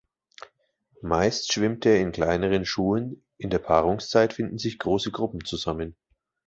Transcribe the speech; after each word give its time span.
Meist 1.03 1.53
schwimmt 1.53 1.85
er 1.85 1.99
in 1.99 2.11
kleineren 2.11 2.65
Schulen, 2.65 3.23
in 3.37 3.51
der 3.51 3.59
Paarungszeit 3.59 4.33
finden 4.33 4.57
sich 4.57 4.79
große 4.79 5.11
Gruppen 5.11 5.45
zusammen. 5.45 5.95